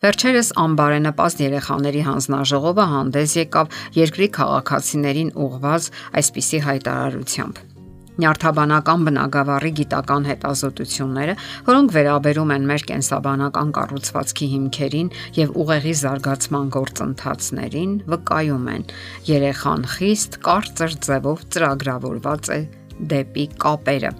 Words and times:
Վերջերս 0.00 0.48
անբարենպաստ 0.56 1.40
երեխաների 1.44 2.02
հանձնաժողովը 2.06 2.84
հանդես 2.88 3.32
եկավ 3.36 3.74
երկրի 3.98 4.28
քաղաքացիներին 4.36 5.32
ուղված 5.44 5.88
այսպիսի 6.20 6.60
հայտարարությամբ. 6.66 7.60
Նյարդաբանական 8.20 9.04
բնագավառի 9.08 9.72
գիտական 9.80 10.28
հետազոտությունները, 10.30 11.34
որոնք 11.68 11.92
վերաբերում 11.98 12.54
են 12.56 12.66
մեր 12.72 12.86
կենսաբանական 12.92 13.74
կառուցվածքի 13.76 14.50
հիմքերին 14.54 15.12
եւ 15.40 15.54
ուղեղի 15.64 15.94
զարգացման 16.00 16.72
գործընթացներին, 16.80 17.94
վկայում 18.14 18.72
են, 18.76 18.88
երեխան 19.28 19.86
խիստ 19.98 20.40
կարծր 20.48 20.98
ձևով 21.10 21.46
ծրագրավորված 21.52 22.52
է 22.56 22.60
դեպի 23.12 23.48
կապերը 23.60 24.16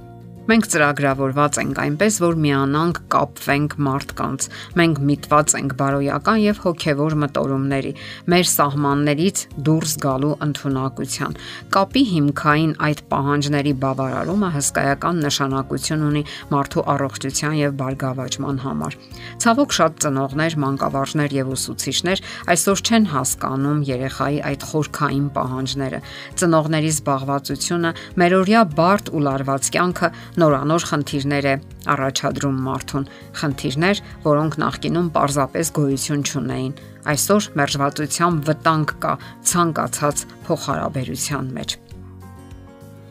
Մենք 0.51 0.67
ծրագրավորված 0.67 1.57
ենք 1.61 1.77
այնպես, 1.79 2.17
որ 2.25 2.39
միանանք 2.43 2.97
կապվենք 3.15 3.75
մարդկանց։ 3.87 4.47
Մենք 4.81 4.97
միտված 5.11 5.53
ենք 5.61 5.75
բարոյական 5.79 6.39
եւ 6.43 6.63
հոգեվոր 6.65 7.15
մտորումների, 7.23 7.93
մեր 8.35 8.49
սահմաններից 8.51 9.43
դուրս 9.69 9.93
գալու 10.03 10.33
ընտունակության։ 10.47 11.37
Կապի 11.77 12.03
հիմքային 12.11 12.73
այդ 12.89 13.03
պահանջների 13.15 13.75
բավարարումը 13.85 14.51
հսկայական 14.57 15.23
նշանակություն 15.29 16.03
ունի 16.11 16.25
մարդու 16.51 16.85
առողջության 16.99 17.55
եւ 17.61 17.79
բարգավաճման 17.79 18.61
համար։ 18.67 18.99
Ցավոք 19.47 19.77
շատ 19.79 20.03
ծնողներ, 20.03 20.59
մանկավարժներ 20.67 21.37
եւ 21.39 21.55
ուսուցիչներ 21.55 22.25
այսօր 22.51 22.85
չեն 22.91 23.09
հասկանում 23.15 23.81
երեխայի 23.91 24.43
այդ 24.51 24.69
խորքային 24.71 25.31
պահանջները։ 25.39 26.03
Ծնողների 26.41 26.91
զբաղվածությունը, 26.91 27.95
մերօրյա 28.21 28.63
բարդ 28.81 29.15
ու 29.15 29.25
լարված 29.31 29.71
կյանքը 29.79 30.13
նորանոր 30.41 30.87
խնդիրներ 30.91 31.47
է 31.51 31.55
առաջադրում 31.95 32.59
մարդուն, 32.67 33.07
խնդիրներ, 33.41 34.03
որոնք 34.25 34.59
նախկինում 34.65 35.13
պարզապես 35.17 35.73
գոյություն 35.81 36.25
չունեին։ 36.31 36.75
Այսօր 37.11 37.49
մերժվածության 37.61 38.41
վտանգ 38.49 38.97
կա 39.05 39.15
ցանկացած 39.51 40.27
փոխհարաբերության 40.49 41.55
մեջ։ 41.61 41.79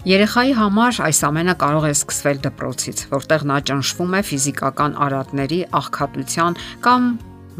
Երեխայի 0.08 0.54
համար 0.56 1.00
այս 1.10 1.18
ամենը 1.28 1.54
կարող 1.60 1.86
է 1.90 1.92
սկսվել 1.92 2.38
դպրոցից, 2.46 3.02
որտեղ 3.12 3.42
նա 3.50 3.58
ճնշվում 3.68 4.14
է 4.16 4.22
ֆիզիկական 4.30 4.94
արատների 5.06 5.60
աղքատության 5.76 6.56
կամ 6.86 7.10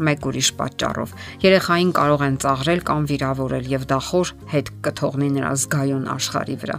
մեկ 0.06 0.26
ուրիշ 0.30 0.48
պատճառով։ 0.60 1.14
Երեխային 1.44 1.90
կարող 1.96 2.24
են 2.26 2.36
ծաղրել 2.44 2.82
կամ 2.90 3.06
վիրավորել 3.10 3.68
եւ 3.70 3.86
դա 3.90 3.98
խոր 4.10 4.32
հետ 4.50 4.70
կթողնի 4.86 5.28
նրա 5.36 5.50
զգայուն 5.60 6.06
աշխարհի 6.14 6.56
վրա։ 6.60 6.76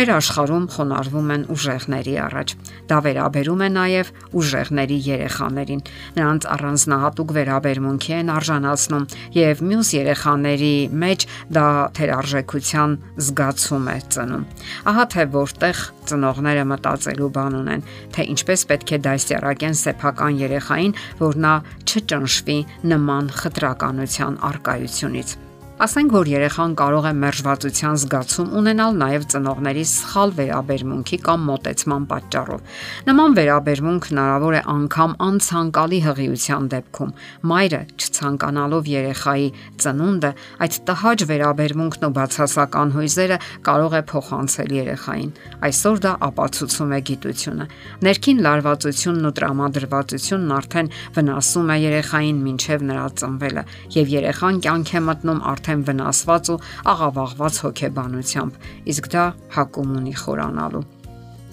Մեր 0.00 0.12
աշխարհում 0.16 0.66
խոնարհվում 0.74 1.30
են 1.34 1.44
ուժեղների 1.54 2.14
առաջ։ 2.24 2.54
Դա 2.90 2.98
վերաբերում 3.06 3.60
է 3.60 3.68
նաեւ 3.76 4.12
ուժեղների 4.40 4.98
երեխաներին։ 5.10 5.84
Նրանց 6.20 6.48
առանձնահատուկ 6.54 7.34
վերաբերմունքի 7.40 8.14
են 8.20 8.32
արժանացնում 8.36 9.08
եւ 9.40 9.64
մյուս 9.70 9.90
երեխաների 10.00 10.74
մեջ 11.04 11.26
դա 11.56 11.66
թերարժեքության 12.00 12.96
զգացում 13.30 13.90
է 13.90 13.98
ծնում։ 14.14 14.46
Ահա 14.90 15.04
թե 15.14 15.26
որտեղ 15.34 15.82
ծնողները 16.10 16.64
մտածելու 16.70 17.30
բան 17.36 17.56
ունեն, 17.60 17.84
թե 18.14 18.26
ինչպես 18.34 18.64
պետք 18.70 18.92
է 18.96 18.98
դասյարակեն 19.06 19.76
սեփական 19.80 20.38
երեխային, 20.40 20.94
որ 21.20 21.38
նա 21.44 21.54
չճնշվի 21.86 22.58
նման 22.92 23.30
խտրականության 23.40 24.40
արկայությունից։ 24.50 25.38
Ասենք 25.80 26.12
որ 26.12 26.28
երեխան 26.28 26.72
կարող 26.76 27.06
է 27.08 27.10
մերժվածության 27.16 27.94
զգացում 28.00 28.48
ունենալ 28.60 28.98
նաև 29.00 29.22
ծնողների 29.32 29.84
սխալ 29.88 30.32
վերաբերմունքի 30.36 31.18
կամ 31.24 31.46
մոտեցման 31.48 32.02
պատճառով։ 32.10 32.74
Նման 33.06 33.36
վերաբերմունք 33.38 34.08
հնարավոր 34.10 34.56
է 34.58 34.60
անգամ 34.74 35.14
անցանկալի 35.24 36.00
հղիության 36.04 36.66
դեպքում։ 36.74 37.14
Մայրը 37.48 37.80
չցանկանալով 37.96 38.90
երեխայի 38.92 39.48
ծնունդը, 39.80 40.32
այդ 40.60 40.76
տհաճ 40.90 41.24
վերաբերմունքն 41.32 42.04
ու 42.04 42.12
բացասական 42.20 42.94
հույզերը 43.00 43.40
կարող 43.70 43.96
է 43.96 44.02
փոխանցել 44.12 44.76
երեխային։ 44.76 45.32
Այսօր 45.64 46.04
դա 46.04 46.12
ապացուցում 46.28 46.92
է 46.92 47.00
գիտությունը։ 47.08 47.68
Ներքին 48.04 48.44
լարվածությունն 48.44 49.30
ու 49.30 49.34
տրամադրվածությունն 49.40 50.54
արդեն 50.60 50.92
վնասում 51.16 51.72
է 51.72 51.80
երեխային 51.88 52.44
մինչև 52.50 52.86
նրա 52.90 53.08
ծնվելը, 53.20 53.64
եւ 53.96 54.14
երեխան 54.20 54.62
կյանք 54.66 54.90
է 54.90 55.04
մտնում 55.08 55.44
արդեն 55.50 55.69
արդեն 55.70 55.82
վնասված 55.86 56.48
ու 56.50 56.58
աղավաղված 56.90 57.58
հոգեբանությամբ, 57.62 58.54
իսկ 58.90 59.04
դա 59.14 59.24
հակում 59.54 59.90
ունի 60.00 60.14
խորանալու։ 60.20 60.82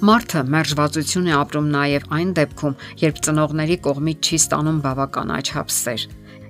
Մարդը 0.07 0.41
մերժվածություն 0.53 1.29
է 1.29 1.33
ապրում 1.37 1.67
նաև 1.73 2.07
այն 2.17 2.31
դեպքում, 2.37 2.75
երբ 3.01 3.21
ծնողների 3.27 3.77
կողմից 3.87 4.17
չի 4.27 4.37
ստանում 4.41 4.81
բավական 4.85 5.33
աչափ 5.37 5.73
սեր։ 5.77 6.01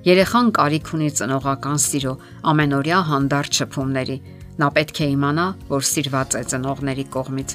Երեխան 0.08 0.48
կարիք 0.58 0.92
ունի 0.96 1.10
ծնողական 1.20 1.80
սիրո, 1.84 2.14
ամենօրյա 2.52 3.00
հանդարտ 3.12 3.60
շփումների, 3.60 4.18
Նա 4.58 4.68
պետք 4.74 5.00
է 5.06 5.08
իմանա, 5.14 5.44
որ 5.70 5.84
սիրված 5.86 6.36
է 6.40 6.40
ծնողների 6.50 7.04
կողմից։ 7.14 7.52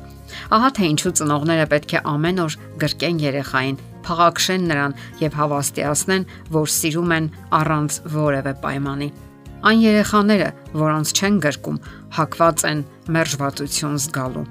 Ահա 0.54 0.68
թե 0.76 0.90
ինչու 0.92 1.12
ծնողները 1.18 1.64
պետք 1.72 1.94
է 1.98 2.02
ամեն 2.12 2.38
օր 2.44 2.56
գրկեն 2.84 3.18
երեխային, 3.24 3.80
փաղաքշեն 4.06 4.70
նրան 4.70 4.96
եւ 5.24 5.40
հավաստիացնեն, 5.40 6.28
որ 6.60 6.72
սիրում 6.78 7.18
են 7.18 7.28
առանց 7.58 8.00
որևէ 8.22 8.54
պայմանի։ 8.62 9.10
Այն 9.62 9.82
երեխաները, 9.82 10.48
որոնց 10.74 11.10
չեն 11.14 11.34
գրկում, 11.44 11.78
հակված 12.16 12.62
են 12.66 12.80
մերժվածություն 13.14 13.98
զգալու։ 14.02 14.46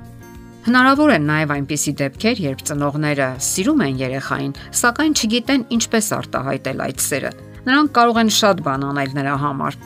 Հնարավոր 0.61 1.11
են 1.17 1.25
նաև 1.27 1.51
այնպիսի 1.55 1.93
դեպքեր, 1.99 2.41
երբ 2.45 2.59
ծնողները 2.69 3.27
սիրում 3.43 3.81
են 3.87 3.95
երեխային, 4.01 4.53
սակայն 4.81 5.15
չգիտեն 5.17 5.65
ինչպես 5.75 6.11
արտահայտել 6.21 6.83
այդ 6.85 7.03
սերը։ 7.07 7.31
Նրանք 7.65 7.91
կարող 7.97 8.21
են 8.21 8.31
շատ 8.37 8.61
բան 8.67 8.85
անել 8.91 9.17
նրա 9.17 9.33
համար, 9.41 9.79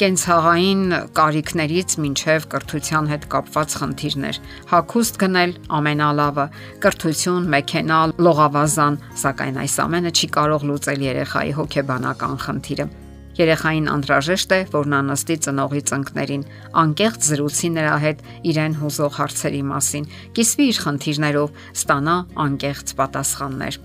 կենցաղային 0.00 0.84
կարիքներից 1.18 1.96
մինչև 2.00 2.46
կրթության 2.54 3.10
հետ 3.10 3.26
կապված 3.34 3.74
խնդիրներ։ 3.82 4.38
Հակուստ 4.70 5.20
գնել 5.20 5.52
ամենալավը, 5.76 6.46
կրթություն, 6.86 7.50
մեքենա, 7.52 8.00
լողավազան, 8.24 8.98
սակայն 9.26 9.60
այս 9.66 9.76
ամենը 9.84 10.16
չի 10.16 10.32
կարող 10.40 10.66
լուծել 10.70 11.06
երեխայի 11.10 11.54
հոգեբանական 11.60 12.42
խնդիրը։ 12.46 12.90
Երեխային 13.38 13.86
անհրաժեշտ 13.92 14.54
է, 14.56 14.60
որ 14.72 14.88
նա 14.90 15.00
նստի 15.10 15.36
ծնողի 15.46 15.82
ծնկներին, 15.90 16.42
անկեղծ 16.82 17.28
զրուցի 17.30 17.70
նրա 17.76 17.94
հետ 18.04 18.24
իրեն 18.50 18.74
հուզող 18.80 19.14
հարցերի 19.20 19.62
մասին, 19.70 20.08
կիսվի 20.34 20.66
իր 20.70 20.82
խնդիրներով, 20.86 21.54
ստանա 21.78 22.16
անկեղծ 22.46 22.94
պատասխաններ։ 23.00 23.80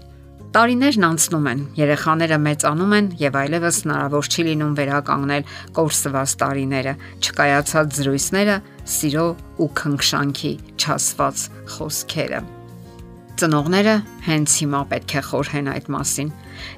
Տարիներն 0.56 1.03
անցնում 1.03 1.47
են, 1.51 1.63
երեխաները 1.75 2.38
մեծանում 2.45 2.94
են 2.95 3.09
եւ 3.19 3.38
այլևս 3.41 3.79
հնարավոր 3.83 4.29
չի 4.31 4.47
լինում 4.47 4.78
վերականգնել 4.79 5.51
կորսված 5.75 6.38
տարիները, 6.45 6.97
չկայացած 7.19 8.00
զրույցները, 8.00 8.59
սիրո 8.95 9.29
ու 9.59 9.72
քնքշանքի 9.83 10.57
չասված 10.79 11.50
խոսքերը։ 11.75 12.55
Ծնողները 13.35 13.94
հենց 14.23 14.53
հիմա 14.62 14.79
պետք 14.91 15.13
է 15.19 15.22
խորհեն 15.28 15.66
այդ 15.73 15.88
մասին։ 15.91 16.29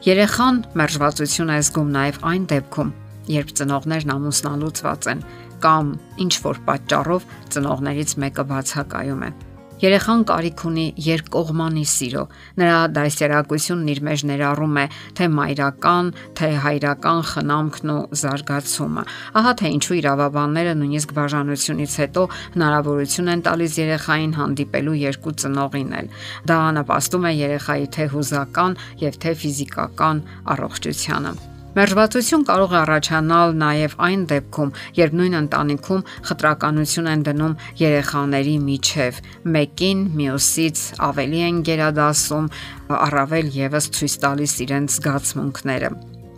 Երեխան 0.08 0.62
մերժվածություն 0.82 1.52
է 1.54 1.58
զգում 1.68 1.92
նաև 1.94 2.18
այն 2.32 2.48
դեպքում, 2.54 2.94
երբ 3.30 3.52
ծնողներն 3.60 4.14
ամուսնալուծված 4.16 5.10
են 5.14 5.22
կամ 5.68 5.92
ինչ 6.26 6.34
որ 6.48 6.62
պատճառով 6.72 7.28
ծնողներից 7.54 8.16
մեկը 8.26 8.48
բացակայում 8.54 9.22
է։ 9.28 9.32
Երեխան 9.78 10.24
կարիք 10.26 10.62
ունի 10.66 10.84
երկկողմանի 11.06 11.84
սիրո։ 11.86 12.22
Նրա 12.58 12.78
դասերակցությունն 12.96 13.90
իր 13.94 14.00
մեջ 14.08 14.22
ներառում 14.30 14.78
է 14.82 14.86
թե 15.20 15.26
մայրական, 15.38 16.08
թե 16.40 16.48
հայրական 16.64 17.20
խնամքն 17.32 17.92
ու 17.94 18.00
զարգացումը։ 18.22 19.04
Ահա 19.38 19.52
թե 19.62 19.72
ինչու 19.78 19.98
իրավաբանները 20.02 20.74
նույնիսկ 20.82 21.14
բաժանությունից 21.18 21.98
հետո 22.02 22.24
հնարավորություն 22.58 23.30
են 23.36 23.44
տալիս 23.50 23.78
երեխային 23.84 24.34
հանդիպելու 24.40 24.96
երկու 25.04 25.36
ծնողին 25.46 25.94
էլ։ 26.02 26.10
Դա 26.50 26.58
նպաստում 26.80 27.30
է 27.30 27.36
երեխայի 27.38 27.86
թե 27.98 28.10
հուզական 28.18 28.82
եւ 29.06 29.22
թե 29.22 29.36
ֆիզիկական 29.46 30.26
առողջությանը։ 30.58 31.36
Մերժվածություն 31.78 32.44
կարող 32.48 32.72
է 32.74 32.78
առաջանալ 32.80 33.52
նաև 33.62 33.96
այն 34.08 34.22
դեպքում, 34.32 34.70
երբ 34.98 35.18
նույն 35.20 35.36
ընտանիքում 35.40 36.00
խտրականություն 36.30 37.10
են 37.12 37.26
դնում 37.28 37.54
երեխաների 37.84 38.56
միջև, 38.66 39.20
մեկին 39.54 40.02
մյուսից 40.18 40.82
ավելի 41.12 41.44
են 41.52 41.62
գերադասում, 41.70 42.50
առավել 42.98 43.54
եւս 43.62 43.90
ցույց 43.94 44.18
տալիս 44.26 44.58
իրենց 44.66 44.98
զգացմունքները 44.98 45.92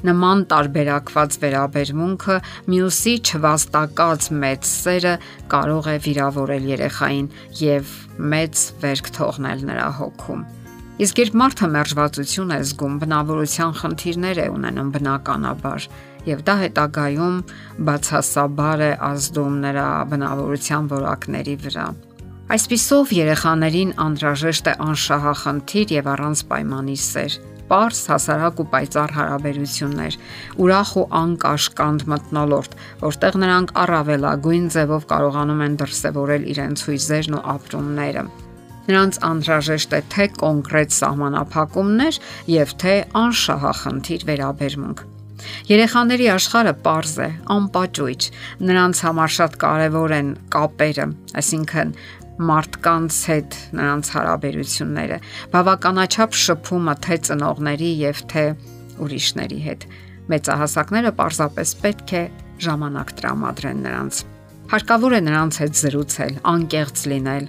նման 0.10 0.44
տարբերակված 0.52 1.40
վերաբերմունքը 1.40 2.38
մյուսի 2.72 3.16
չվաստակած 3.20 4.30
մեծ 4.44 4.70
սերը 4.70 5.18
կարող 5.52 5.90
է 5.92 5.98
վիրավորել 6.06 6.70
երեխային 6.76 7.28
եւ 7.64 7.92
մեծ 8.36 8.64
վերք 8.84 9.12
թողնել 9.20 9.68
նրա 9.72 9.90
հոգում։ 10.00 10.48
Իսկ 11.00 11.20
երբ 11.22 11.36
մարդը 11.40 11.68
մերժվածություն 11.72 12.50
է 12.52 12.56
զգում, 12.60 12.96
բնավորության 13.00 13.70
խնդիրներ 13.80 14.40
է 14.44 14.48
ունենում 14.52 14.88
բնականաբար, 14.96 15.86
եւ 16.28 16.42
դա 16.50 16.56
հետագայում 16.60 17.38
բացասաբար 17.88 18.84
է 18.84 18.90
ազդում 19.08 19.56
նրա 19.64 19.86
բնավորության 20.12 20.90
որակների 20.92 21.56
վրա։ 21.64 21.86
Այսպիսով 22.50 23.14
երեխաներին 23.16 23.96
անհրաժեշտ 24.10 24.68
է 24.68 24.74
անշահախնդիր 24.90 25.96
եւ 25.96 26.12
առանց 26.18 26.44
պայմանի 26.52 26.98
սեր։ 27.06 27.40
པարս 27.70 28.04
հասարակ 28.10 28.60
ու 28.60 28.68
պայծառ 28.74 29.12
հարաբերություններ, 29.16 30.20
ուրախ 30.66 30.94
ու 31.00 31.08
անկաշկանդ 31.22 32.06
մտնոլորտ, 32.12 32.78
որտեղ 33.06 33.40
նրանք 33.46 33.74
առավելագույն 33.86 34.70
ձևով 34.76 35.10
կարողանում 35.14 35.66
են 35.70 35.82
դրսևորել 35.86 36.52
իրենց 36.58 36.88
հույզերն 36.90 37.40
ու 37.40 37.46
ապրումները։ 37.56 38.30
Նրանց 38.90 39.22
անհրաժեշտ 39.30 39.96
է 39.96 40.02
թե 40.10 40.26
կոնկրետ 40.40 40.96
սահմանափակումներ 40.98 42.20
եւ 42.50 42.76
թե 42.82 42.94
անշահախնդիր 43.20 44.28
վերաբերմունք։ 44.30 45.04
Երեխաների 45.70 46.26
աշխարհը 46.34 46.74
པարզ 46.80 47.14
է, 47.24 47.28
անպաճույճ։ 47.56 48.26
Նրանց 48.70 49.02
համար 49.06 49.34
շատ 49.36 49.54
կարևոր 49.62 50.14
են 50.18 50.32
կապերը, 50.56 51.06
այսինքն 51.40 51.94
մարդկանց 52.50 53.20
հետ 53.30 53.56
նրանց 53.76 54.10
հարաբերությունները, 54.16 55.18
բավականաչափ 55.54 56.38
շփումը 56.40 56.96
թե 57.06 57.18
ծնողների 57.30 57.90
եւ 58.00 58.22
թե 58.32 58.46
ուրիշների 59.04 59.60
հետ։ 59.68 59.88
Մեծահասակները 60.32 61.12
պարզապես 61.20 61.74
պետք 61.84 62.14
է 62.20 62.24
ժամանակ 62.64 63.16
տրամադրեն 63.20 63.82
նրանց։ 63.88 64.22
Հարկավոր 64.70 65.16
է 65.18 65.22
նրանց 65.26 65.60
հետ 65.64 65.80
զրուցել, 65.80 66.34
անկեղծ 66.54 67.04
լինել, 67.10 67.46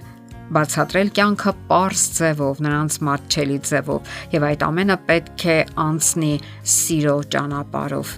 բացատրել 0.55 1.09
կյանքը 1.17 1.53
པարս 1.61 2.03
ձևով, 2.17 2.61
նրանց 2.65 2.99
մատչելի 3.07 3.57
ձևով 3.71 4.13
եւ 4.35 4.45
այդ 4.51 4.65
ամենը 4.67 4.97
պետք 5.07 5.47
է 5.47 5.57
անցնի 5.85 6.33
սիրո 6.75 7.15
ճանապարով։ 7.35 8.13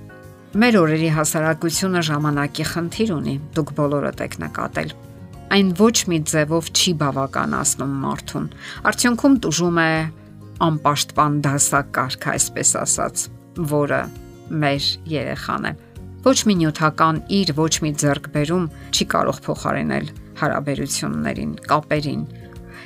Մեր 0.64 0.78
օրերի 0.84 1.10
հասարակությունը 1.18 2.04
ժամանակի 2.10 2.68
խնդիր 2.74 3.16
ունի, 3.18 3.36
դուք 3.58 3.74
բոլորդ 3.80 4.28
եք 4.28 4.38
նկատել 4.44 4.94
այն 5.54 5.70
ոչ 5.78 5.98
մի 6.10 6.18
ձևով 6.30 6.70
չի 6.74 6.92
բավականացնում 6.98 7.92
մարդուն։ 8.04 8.46
Արդյունքում 8.90 9.36
տուժում 9.44 9.78
է 9.84 9.92
անպաշտպան 10.68 11.36
դասակարգ, 11.46 12.28
այսպես 12.34 12.72
ասած, 12.82 13.26
որը 13.74 14.00
մեր 14.64 14.88
երեխան 15.14 15.70
է։ 15.70 15.74
Ոչ 16.26 16.38
մի 16.50 16.58
նյութական 16.64 17.22
իր, 17.38 17.54
ոչ 17.60 17.74
մի 17.86 17.92
ձեռքբերում 18.02 18.68
չի 18.96 19.08
կարող 19.14 19.42
փոխարինել 19.46 20.12
հարաբերություններին, 20.42 21.52
կապերին։ 21.70 22.24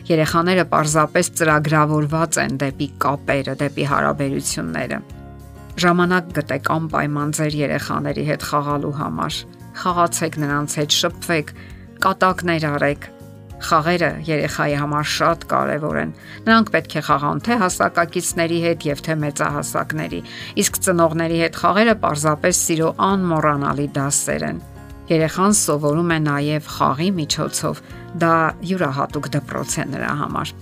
Երեխաները 0.08 0.64
պարզապես 0.72 1.30
ծրագրավորված 1.38 2.38
են 2.44 2.58
դեպի 2.62 2.88
կապերը, 3.04 3.56
դեպի 3.62 3.86
հարաբերությունները։ 3.92 5.00
Ժամանակ 5.78 6.30
գտեք 6.38 6.70
անպայման 6.74 7.34
ձեր 7.38 7.58
երեխաների 7.58 8.24
հետ 8.28 8.46
խաղալու 8.48 8.94
համար։ 8.98 9.36
Խաղացեք 9.78 10.38
նրանց 10.42 10.78
հետ, 10.80 10.96
շփվեք, 11.02 11.52
կատակներ 12.08 12.66
արեք։ 12.72 13.06
Խաղերը 13.68 14.10
երեխայի 14.26 14.76
համար 14.78 15.06
շատ 15.18 15.46
կարևոր 15.52 16.00
են։ 16.02 16.16
Նրանք 16.48 16.72
պետք 16.78 16.96
է 16.98 17.04
խաղան 17.08 17.44
թե 17.48 17.58
հասակակիցների 17.62 18.60
հետ 18.68 18.88
եւ 18.90 19.04
թե 19.08 19.18
մեծահասակների, 19.26 20.22
իսկ 20.62 20.82
ծնողների 20.88 21.40
հետ 21.44 21.62
խաղերը 21.62 21.96
պարզապես 22.06 22.64
սիրո 22.68 22.90
անմոռանալի 23.12 23.88
դասեր 23.98 24.48
են։ 24.54 24.60
Երեխան 25.08 25.58
սովորում 25.62 26.14
է 26.16 26.20
նաև 26.28 26.70
խաղի 26.78 27.10
միջոցով։ 27.22 27.82
Դա 28.24 28.34
յուրահատուկ 28.72 29.32
դպրոց 29.38 29.78
է 29.78 29.88
նրա 29.94 30.14
համար։ 30.22 30.54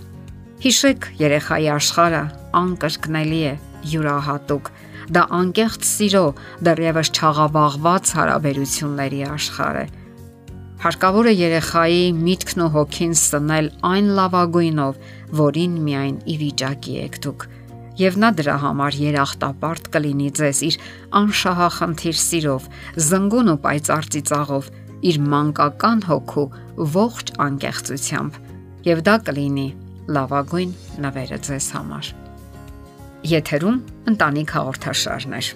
Հիշեք, 0.66 1.10
երեխայի 1.26 1.68
աշխարհը 1.76 2.24
անկրկնելի 2.62 3.42
է, 3.50 3.54
յուրահատուկ։ 3.96 4.72
Դա 5.16 5.28
անկեղծ 5.42 5.86
սիրո, 5.92 6.26
դեռևս 6.66 7.14
չաղավաղված 7.20 8.16
հարաբերությունների 8.20 9.22
աշխարհ 9.36 9.82
է 9.84 9.86
Հարկավոր 10.86 11.28
է 11.30 11.32
երեխայի 11.34 12.02
միտքն 12.14 12.62
ու 12.62 12.72
հոգին 12.76 13.14
սնել 13.18 13.68
այն 13.90 14.10
լավագույնով, 14.18 14.98
որին 15.40 15.78
միայն 15.86 16.18
ի 16.30 16.36
վիճակի 16.42 16.98
եք 17.06 17.16
դուք։ 17.26 17.46
Եվ 17.96 18.18
նա 18.20 18.30
դրա 18.36 18.56
համար 18.60 18.96
երախտապարտ 19.00 19.86
կլինի 19.94 20.26
ձեզ 20.36 20.60
իր 20.68 20.78
անշահախնդիր 21.16 22.18
սիրով, 22.20 22.66
զնգուն 23.06 23.52
ու 23.54 23.60
պայծառ 23.64 24.10
ծիծաղով, 24.16 24.68
իր 25.12 25.20
մանկական 25.32 26.04
հոգու 26.10 26.46
ողջ 26.96 27.32
անկեղծությամբ։ 27.46 28.40
Եվ 28.90 29.04
դա 29.08 29.16
կլինի 29.30 29.68
լավագույն 30.12 30.76
նվերը 31.06 31.40
ձեզ 31.48 31.70
համար։ 31.78 32.12
Եթերում 33.32 33.78
ընտանիք 34.12 34.56
հաղորդաշարներ։ 34.60 35.52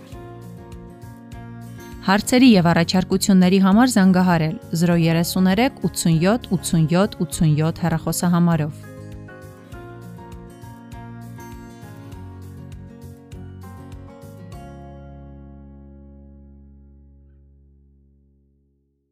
Հարցերի 2.10 2.50
եւ 2.56 2.68
առաջարկությունների 2.72 3.60
համար 3.68 3.92
զանգահարել 4.00 4.56
033 4.82 5.84
87 5.84 6.48
87 6.56 7.20
87 7.20 7.84
հեռախոսահամարով։ 7.84 8.89